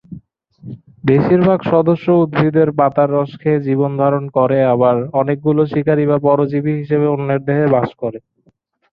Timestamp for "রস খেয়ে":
3.11-3.65